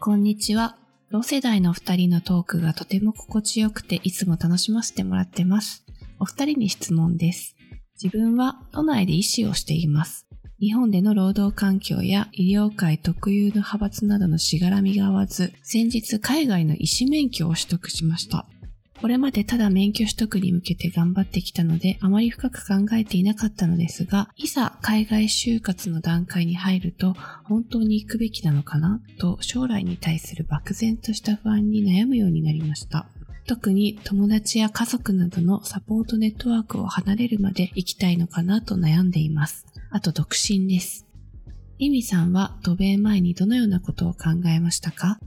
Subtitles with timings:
[0.00, 0.76] こんにちは。
[1.10, 5.84] 同世代の二人のトークがとても心地よくていつも楽しませてもらってます。
[6.20, 7.56] お二人に質問です。
[8.00, 10.28] 自分は都内で医師をしています。
[10.60, 18.46] 日本での労働環境や医療界特有の派閥などのしがらみが合わず、先日海外の医師免許を取得しました。
[19.00, 33.06] これまでただ免許取得に向けて頑張ってきたので、あまり深く考えていなかったのですが、いざ海外就活の段階に入ると、本当に行くべきなのかなと将来に対する漠然とした不安に悩むようになりました。
[33.46, 39.64] 特に友達や家族などのサポートネットワークを離れるまで行きたいのかなと悩んでいます。
[39.90, 41.06] あと独身です。
[41.78, 45.20] リミさんは渡米前にどのようなことを考えましたか？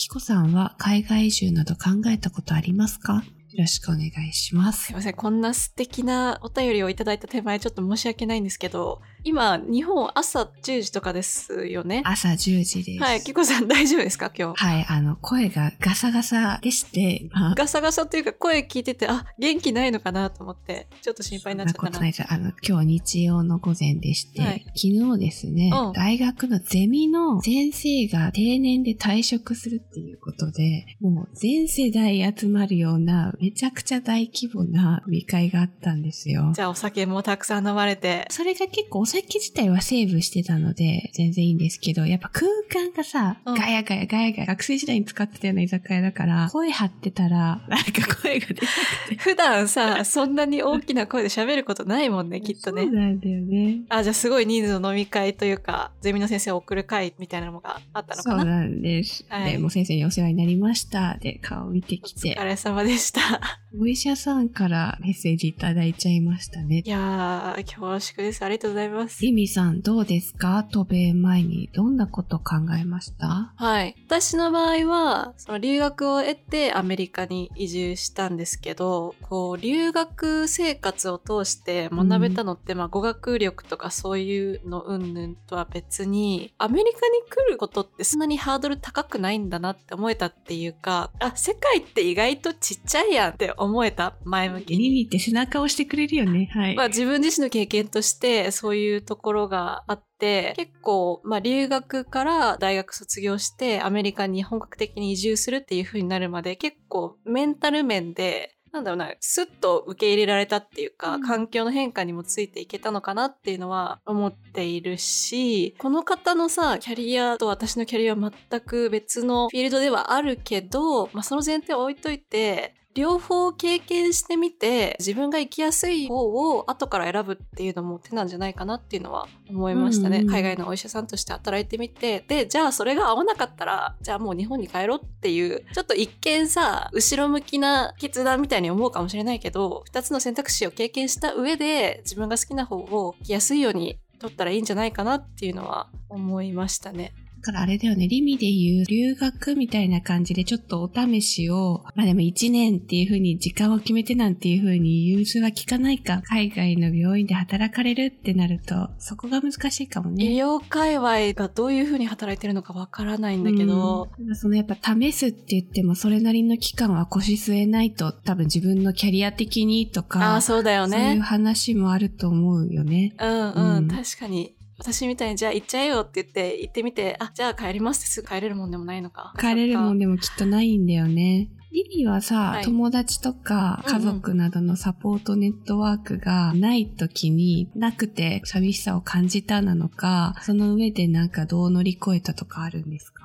[0.00, 3.22] キコさんは海外移住など考えたことありますか？
[3.52, 4.94] よろしくお願いしますすい。
[4.94, 5.14] ません。
[5.14, 12.02] こんな素敵なお便りをいただいた手前ちょっと申し訳ないんですけど、今、日本朝10時とかですよね？
[12.04, 13.02] 朝10時です。
[13.02, 13.22] はい。
[13.22, 14.30] キコさん大丈夫ですか？
[14.36, 14.64] 今日。
[14.64, 22.12] はい、あの、声がガサガサでして、まあガサガサというか声聞いてて、あ、元気ないのかなと思って、ちょっと心配になっちゃったなそんなことない。
[22.12, 22.24] です。
[22.32, 36.52] あの、今日日曜の午前でして、はい昨日ですね、うん大学のゼミの先生が定年で退職するっていうことで、もう全世代集まるようなめちゃくちゃ大規模な飲み会があったんですよ。
[36.54, 38.26] じゃあお酒もたくさん飲まれて。
[38.30, 48.60] それが結構お酒自体はセーブしてたので全然いいんですけど、やっぱ空間がさ、うんガヤガヤガヤガヤ学生時代に使ってたような居酒屋だから、声張ってたら、なんか声が出な
[49.08, 49.16] くて。
[49.16, 52.92] 普段さ、そんなに大きな声で喋ることないもんね、きっとねそう。
[52.92, 53.80] なんだよね。
[53.88, 58.42] あ、じゃあすごい人数の飲み会というか、ゼミの先生を送る会みたいなのがあったのかな？
[58.42, 59.24] そうなんです。
[59.28, 61.16] はいで、もう先生にお世話になりました。
[61.20, 63.20] で、顔見てきおて疲、れ様でした。
[63.80, 66.88] お医者さんからメッセージいただいちゃいましたねい。
[66.88, 68.44] やー、恐縮です。
[68.44, 69.22] ありがとうございます。
[69.22, 70.64] リミさんどうですか？
[70.72, 73.52] 渡米前にどんなこと考えました？
[73.56, 73.94] はい。
[74.08, 94.84] 私の場合は、その留学を得てアメリカに移住したんですけど、こう、留学生活を通して学べたのって、まあ、語学力とかそういうの云々とは別に、アメリカに来ることってそんなにハードル高くないんだなって思えたっていうか、あ、世界って意外とちっちゃいやんって思えた、前向きに。
[94.84, 96.50] リミって背中を押してくれるよね。
[96.52, 96.76] はい。
[96.76, 147.12] まあ、自分自身の経験としてそういうところがあって結構、まあ、留学から大学卒業してアメリカに本格的に移住するっていう風になるまで結構メンタル面でなんだろうな、スッと受け入れられたっていうか、うん環境の変化にもついていけたのかなっていうのは思っているし、この方のさ、キャリアと私のキャリアは全く別のフィールドではあるけど、まあ、その前提を置いといて、両方経験してみて自分が生きやすい方を後から選ぶっていうのも手なんじゃないかなっていうのは思いましたね、うんうん海外のお医者さんとして働いてみてでじゃあそれが合わなかったらじゃあもう日本に帰ろうっていうちょっと一見さ後ろ向きな決断みたいに思うかもしれないけど2つの選択肢を経験した上で自分が好きな方を生きやすいように取ったらいいんじゃないかなっていうのは思いましたね。
[147.40, 160.24] だからあれだよね、リミで言う留学みたいな感じでちょっとお試しを、まあでも1年っていう風に時間を決めてなんていう風に融通は効かないか、海外の病院で働かれるってなると、そこが難しいかも医ね。
[160.42, 171.20] 療界隈がどういうふうに働いてるのかわからないんだけど、うん、そのやっぱ試すって言ってもそれなりの期間は腰据えないと多分自分のキャリア的にとか、ああそうだよそういうね。
[171.20, 173.14] 話もあると思うよね。
[173.18, 174.54] うんうん、うん確かに。
[174.80, 179.34] 私みたいにじゃあ行っちゃえよって言って行ってみて、あ、じゃあ帰りますってすぐ帰れるもんでもないのか。
[179.38, 180.06] 帰れるもんで。
[180.06, 181.50] でもきっとないんだよね。
[181.70, 193.19] リリはさ、はい友達とか家族などのサポートネットワークがない時になくて寂しさを感じたなのか、その上でなんかどう乗り越えたとかあるんですか？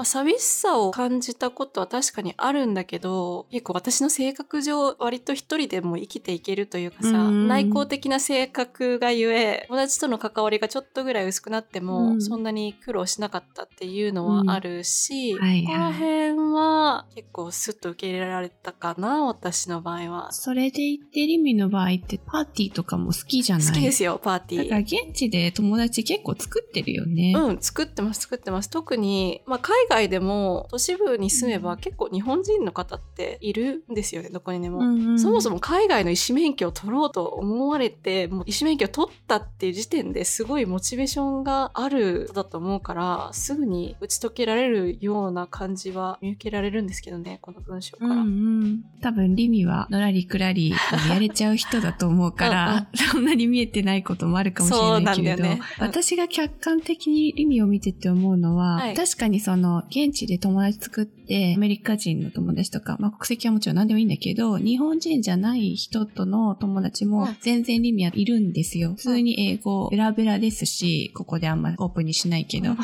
[0.00, 20.32] まあ、寂しさを感じたことは確かにあるんだけど、結構私の性格上割と一人でも生きていけるというかさ、うん内向的な性格がゆえ、友達との関わりがちょっとぐらい薄くなっても、うんそんなに苦労しなかったっていうのはあるし、ここら辺は結構スッと受け入れられたかな、私の場合は。
[20.32, 23.66] それで言ってリミの場合ってパーティーとかも好きじゃない？
[23.66, 24.62] 好きですよ、パーティー。
[24.62, 27.34] だから現地で友達結構作ってるよね。
[27.36, 28.70] うん、作ってます、作ってます。
[28.70, 34.78] 特に、まあ、海外でも都市部に住めば結構日本人の方っているんですよね、どこにでも。
[34.78, 48.12] うんうんそもそも海外の医師免許を取ろうと思われて、もう医師免許を取ったっていう時点ですごいモチベーションがある人だと思うから、すぐに打ち解けられるような感じは見受けられるんですけどね、この文章から。
[48.12, 50.72] うんうん、多分リミはのらりくらり
[51.08, 55.60] やれちゃう人だと思うからそんなに見えてないこともあるかもしれないけれど、ね。
[55.78, 55.86] うん。
[55.86, 58.94] 私が客観的にリミを見てて思うのは、はい。
[58.94, 68.90] 確かにそのの現地で友達作って、アメリカ人の友達とか、まあ国籍はもちろん何でもいいんだけど、日本人じゃない人との友達もうん全然リミはいるんですよ。
[68.90, 72.74] 普通に英語ベラベラですし、ここであんまオープンにしないけど。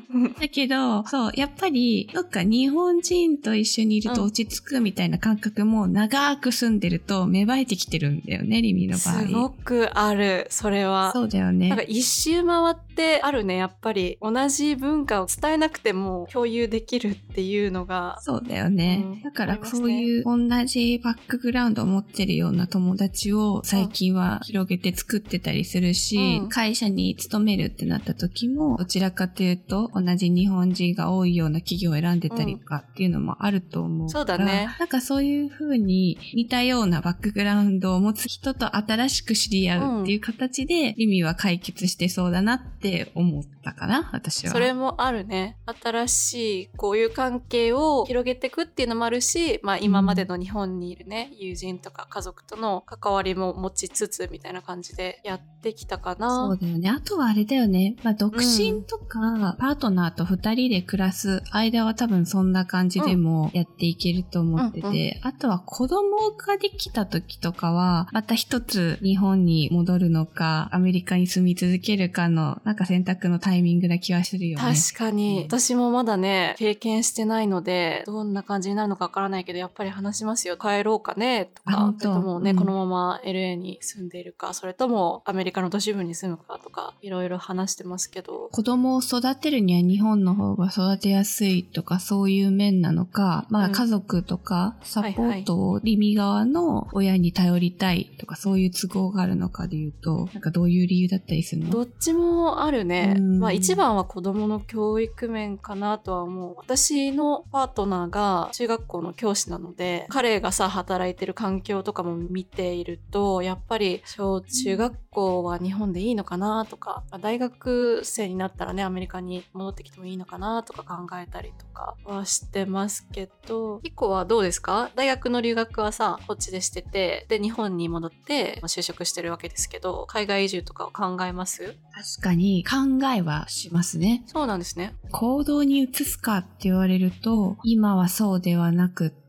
[0.40, 9.50] だけど、そう、やっぱり、どっか日本人と一緒にいると落ち着くみたいな感覚も長く住んでると芽生えてきてるんだよね、リミの場すご合。
[9.50, 11.12] くある、それは。
[11.12, 11.86] そうだよなんかね。
[11.88, 14.18] 一周回ってあるね、やっぱり。
[14.20, 18.19] 同じ文化を伝えなくても共有できるっていうのが。
[18.20, 19.02] そうだよね。
[19.05, 44.52] うんだからそういう同じバックグラウンドを持ってるような友達を最近は広げて作ってたりするし、うん会社に勤めるってなった時も、どちらかというと同じ日本人が多いような企業を選んでたりとかっていうのもあると思うそうだねなんかそういう風に似たようなバックグラウンドを持つ人と新しく知り合うっていう形で、リミは解決してそうだなって思ったかな、私は。
[44.52, 45.56] それもあるね。
[45.82, 56.58] 新しいこういう関係を広げていくっていうのもあるし、まあ今までの日本にいるね、友人とか家族との関わりも持ちつつみたいな感じでやってきたかそなう。
[56.58, 56.90] だよね。
[56.90, 57.96] あとはあれだよね。
[58.02, 74.64] まあ、独身とか、パートナーと二人で暮らす間は多分そんな感じでもやっていけると思ってて、うんうあとは子供ができた時とかは、また一つ日本に戻るのか、アメリカに住み続けるかの、なんか選択のタイミングな気はするよね。
[74.64, 80.56] 確かに、私もまだね、経験してないので、どんな感じになるのかわからないけど、やっぱり話しますよ。
[80.56, 101.70] 帰ろうかね、とかともね、うんこのまま LA に住んでいるか、それともアメリカの都市部に住むかとか、いろいろ話してますけど、子供を育てるには日本の方が育てやすいとかそういう面なのか、まうんあ家族とかサポートをリミ側の親に頼りたいとかそういう都合があるのかで言うと、なんかどういう理由だったりするの？
[101.70, 103.14] どっちもあるね。
[103.16, 106.45] うんまあ一番は子供の教育面かなとは思う。
[106.56, 124.90] 私のパートナーが中学校の教師なので、彼がさ、働いてる環境とかも見ていると、やっぱり小中学校は日本でいいのかなとか、まあ大学生になったらね、アメリカに戻ってきてもいいのかなとか考えたりとかはしてますけど、一個はどうですか？
[124.94, 131.76] 大学の留学はさ、こっちでしてて、で、日本に戻ってまあ就職してるわけですけど、海外移住とかを考えます？
[132.18, 134.22] 確かに考えはしますね。
[134.26, 134.94] そうなんですね。
[135.12, 139.25] 行動に移すかって言われると、今はそうではなくって、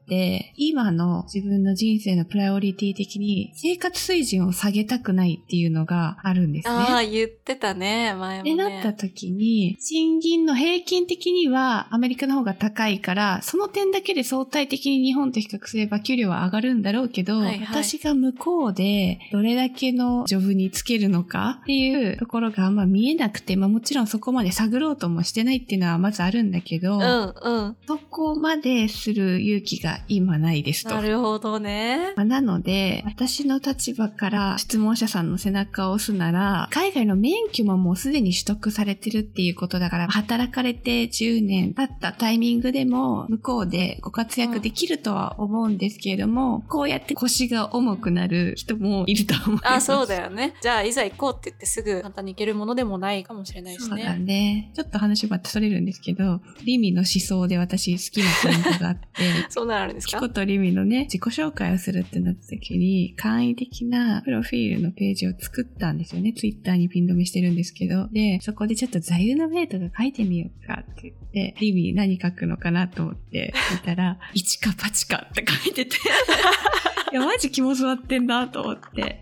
[0.56, 6.74] 今の自分の人生のプライオリティ的に生活水準を下げたくないっていうのがあるんですね。
[6.74, 8.56] ああ、言ってたね、前もってね。
[8.56, 27.78] なった時に、賃金の平均的にはアメリカの方が高いから、その点だけで相対的に日本と比較すれば給料は上がるんだろうけど、はいはい私が向こうでどれだけのジョブにつけるのかっていうところがあんま見えなくて、まあもちろんそこまで探ろうともしてないっていうのはまずあるんだけど、うんうん。
[27.88, 30.96] そこまでする勇気が今ないですと。
[30.96, 32.14] なるほどね。
[32.16, 49.68] まあなので、私の立場から質問者さんの背中を押すなら、海外の免許ももうすでに取得されてるっていうことだから、働かれて10年経ったタイミングでも、向こうでご活躍できるとは思うんですけれども、こうやって腰が重くなる人もいると思います。
[49.68, 50.54] あ、そうだよね。
[50.62, 54.38] じゃあ、いざ行こうって言ってすぐ簡単に行けるものでもないかもしれないしそうだね。
[54.38, 54.72] ね。
[54.76, 59.08] ちょっと話またそれるんですけど、リミの思想で私好きなポイントがあって、
[59.50, 60.20] そうなるんですか？
[60.20, 66.34] キコとリミのね、自己紹介をするってなった時に、簡易的なプロフィールのページを作ったんですよね。
[66.34, 68.08] ツイッターにピン止めしてるんですけど。
[68.12, 75.96] で、そこでちょっと座右の銘とか書いてみようかって言って、リミ何書くのかなと思って見たら、 一か八かって書いてて、
[77.12, 79.22] いや、マジ気も座ってんなと思って。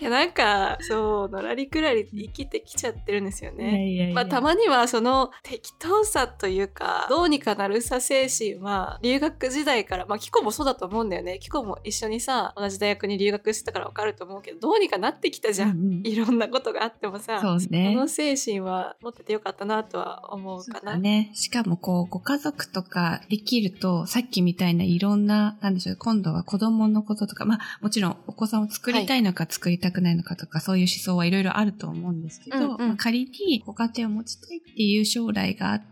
[0.00, 4.12] いや、なんか、そう、のらりくらり生きてきちゃってるんですよね。
[4.14, 11.38] まあ、たまにはその適当さというか、どうにかなるさ精神は、留学時代から、まあ、キコもそうだと思うんだよね。
[11.40, 15.70] キコも一緒にさ、同じ大学に留学してたからわかると思うけど、どうにかなってきたじゃん。
[15.70, 17.92] うんうんいろんなことがあってもさ、そうね。
[17.94, 20.92] この精神は持っててよかったなとは思うかな。
[20.92, 21.30] だね。
[21.34, 35.86] しかもこう、ご家族とかできると、さっきみたいないろんな、なんでしょう、今度は子供のこととか、まあもちろんお子さんを作りたいのか作りたくないのかとか、そういう思想はいろいろあると思うんですけど、うんうんまあ仮にご家庭を持ちたいっていう将来があって、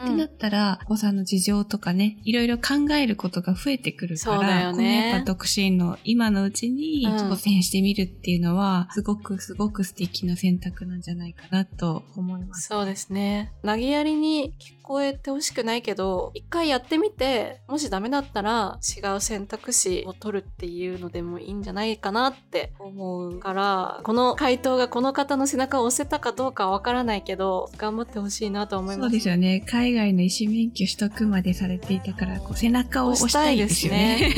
[0.00, 12.68] うんってなったら、お子さんの事情とかね、いろいろ考えることが増えてくるから、ねこのやっぱ独身の今のうちにうん挑戦してみるっていうのは、すごくすごく素敵な選択なんじゃないかなと思います。
[12.68, 13.52] そうですね。
[13.64, 29.64] 投げやりに聞こえてほしくないけど、一回やってみて、もしダメだったら違う選択肢を取るっていうのでもいいんじゃないかなって思うからこの回答がこの方の背中を押せたかどうかはわからないけど頑張ってほしいなと思いますそうですよね。
[29.66, 34.32] 海外の医師免許取得までされていたから、こう背中を押したいですよね。